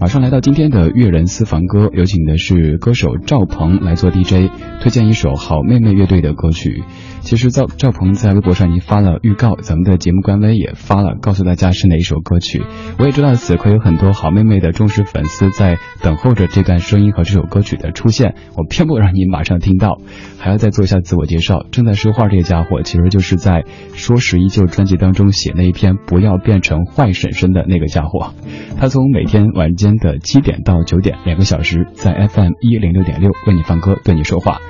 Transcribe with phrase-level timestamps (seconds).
[0.00, 4.50] 马上来到今天的乐人私房歌，有请的是歌手赵鹏来做 DJ，
[4.80, 6.82] 推荐一首好妹妹乐队的歌曲。
[7.20, 12.62] 其实赵赵鹏在微博上已经发了预告，咱们的节目官微也发了，告诉大家是哪一首歌曲。
[12.98, 20.00] 我也知道此刻有很多好妹妹的忠实粉丝在等候着这段声音和这首歌曲的出现，我偏不让你马上听到，
[20.38, 21.64] 还要再做一下自我介绍。
[21.70, 23.62] 正在说话这个家伙，其实就是在
[23.94, 28.34] 《说时依旧》专辑当中写那一篇“不要变成坏婶婶”的那个家伙。
[28.76, 34.60] 他从每天晚间间的七点到九点两个小时，在 FM 一零六点六为你放歌，对你说话。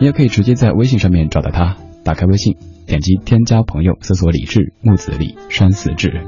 [0.00, 6.26] 你也可以直接在微信上面找到他，打开微信，点击添加朋友，搜索李志木子李山寺志。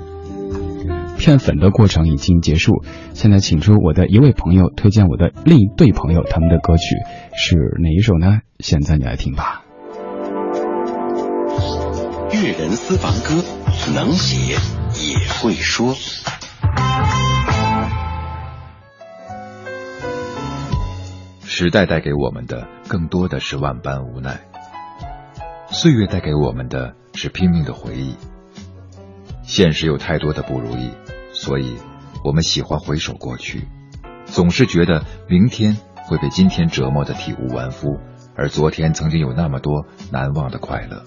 [1.17, 6.97] 骗粉的过程已经结束，现在请出我的一位朋友推荐我的另一对朋友他们的歌曲
[7.35, 8.41] 是哪一首呢？
[8.59, 9.63] 现在你来听吧。
[12.33, 13.43] 粤人私房歌，
[13.95, 14.53] 能写
[15.01, 15.95] 也会说。
[21.57, 24.41] 时代带给我们的更多的是万般无奈，
[25.69, 28.17] 岁月带给我们的是拼命的回忆。
[29.45, 30.91] 现实有太多的不如意，
[31.33, 31.77] 所以
[32.25, 33.69] 我们喜欢回首过去，
[34.25, 35.77] 总是觉得明天
[36.09, 38.01] 会被今天折磨的体无完肤，
[38.35, 41.05] 而昨天曾经有那么多难忘的快乐。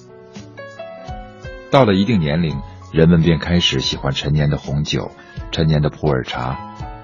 [1.69, 2.57] 到了一定年龄，
[2.93, 5.11] 人们便开始喜欢陈年的红酒、
[5.51, 6.57] 陈年的普洱茶，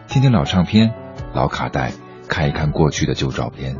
[0.08, 0.94] 听听老唱片、
[1.34, 1.92] 老卡带。
[2.34, 3.78] 看一看过去的旧照片，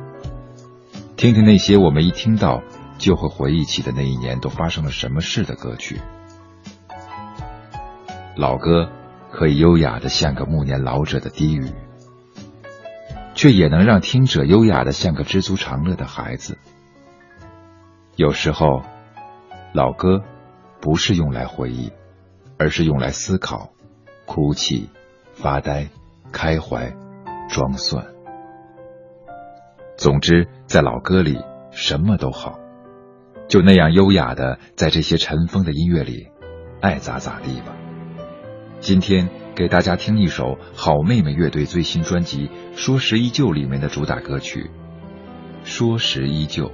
[1.18, 2.62] 听听那些我们一听到
[3.00, 6.00] 就会回忆起的那一年都发生了什么事的歌曲。
[8.36, 8.92] 老歌
[9.32, 11.74] 可以优雅的像个暮年老者的低语，
[13.34, 16.60] 却也能让听者优雅的像个知足常乐的孩子。
[18.16, 18.84] 有时候，
[19.74, 20.22] 老歌
[20.80, 21.92] 不是用来回忆，
[22.60, 23.72] 而是用来思考、
[24.28, 24.92] 哭泣、
[25.34, 25.88] 发呆、
[26.32, 26.94] 开怀、
[27.50, 28.13] 装蒜。
[30.04, 31.38] 总之，在老歌里
[31.72, 32.60] 什么都好，
[33.48, 36.28] 就那样优雅的在这些尘封的音乐里，
[36.82, 37.68] 爱咋咋地吧。
[38.82, 44.70] 今天给大家听一首好妹妹乐队最新专辑《说时依旧》里面的主打歌曲
[45.66, 46.66] 《说时依旧》。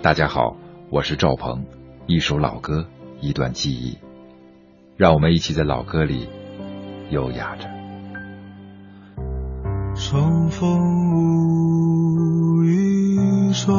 [0.00, 0.56] 大家好，
[0.88, 1.66] 我是赵鹏，
[2.06, 2.86] 一首老歌，
[3.20, 3.98] 一段记忆，
[4.96, 6.26] 让我们一起在老歌里
[7.10, 7.68] 优雅着。
[9.94, 10.70] 重逢
[13.52, 13.74] 说，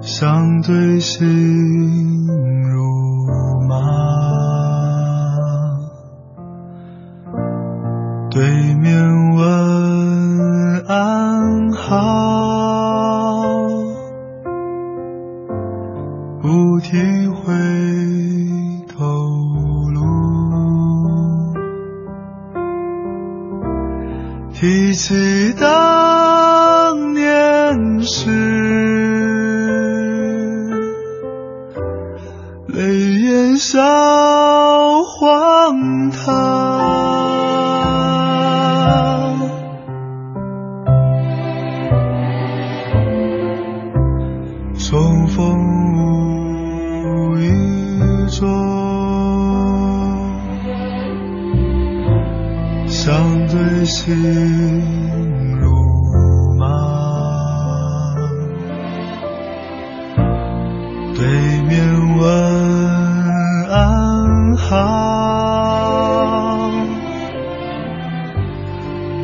[0.00, 2.26] 相对心
[2.62, 4.03] 如麻。
[24.64, 28.30] 提起当年事，
[32.68, 32.80] 泪
[33.20, 33.82] 眼笑
[35.02, 36.24] 荒唐。
[44.78, 45.83] 重逢
[53.84, 54.14] 心
[55.60, 55.70] 如
[56.58, 56.64] 麻，
[61.14, 61.26] 对
[61.68, 62.24] 面问
[63.70, 64.76] 安好，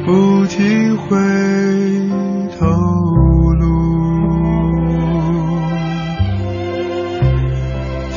[0.05, 1.17] 不体会
[2.59, 2.67] 头
[3.55, 3.65] 路，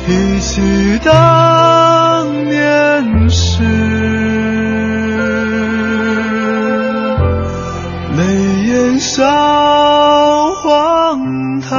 [0.04, 0.60] 提起
[1.04, 4.03] 当年事。
[9.14, 9.22] 小
[10.54, 11.70] 荒唐。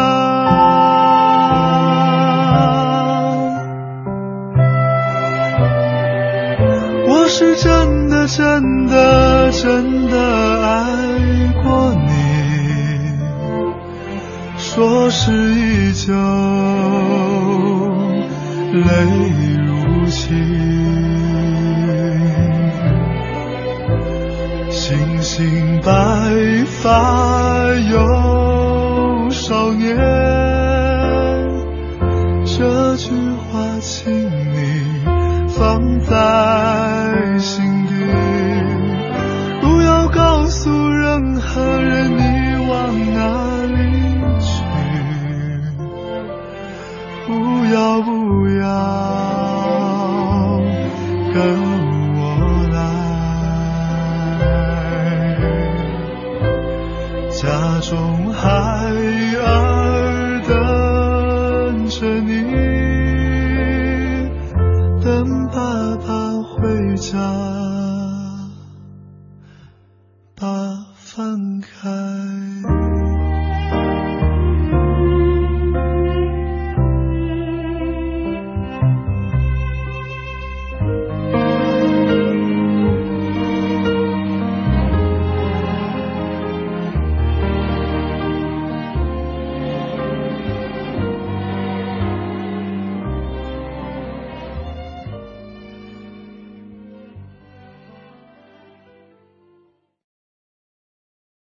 [7.09, 10.17] 我是真的真的真的
[10.63, 10.95] 爱
[11.61, 12.07] 过你，
[14.57, 16.13] 说是依旧，
[18.71, 18.85] 泪
[19.65, 20.23] 如倾。
[24.69, 25.91] 星星白
[26.81, 27.24] 发
[33.87, 35.05] 请你
[35.47, 37.93] 放在心底，
[39.61, 42.21] 不要告诉任何人你
[42.67, 42.73] 往
[43.13, 43.19] 哪
[43.67, 43.77] 里
[44.39, 44.63] 去，
[47.27, 47.31] 不
[47.71, 48.09] 要不
[48.57, 48.65] 要
[51.31, 51.37] 跟
[52.17, 52.19] 我
[52.73, 52.75] 来，
[57.29, 58.49] 家中孩
[59.45, 62.64] 儿等着你，